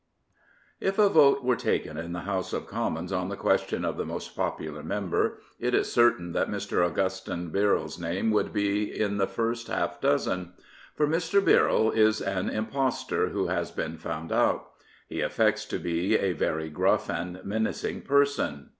[0.79, 4.03] If a vote were taken in the House of Commons on the question of the
[4.03, 6.83] most popular member, it is certain that Mr.
[6.83, 10.53] Augustine Birreirs name would be in the first half dozen.
[10.95, 11.39] For Mr.
[11.39, 14.71] Birrell is an impostor who has been found out.
[15.07, 18.69] He affects to be a very gruff and menacing person.